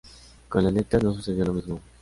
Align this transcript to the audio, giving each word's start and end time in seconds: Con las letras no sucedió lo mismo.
Con 0.49 0.63
las 0.63 0.73
letras 0.73 1.03
no 1.03 1.13
sucedió 1.13 1.45
lo 1.45 1.53
mismo. 1.53 1.79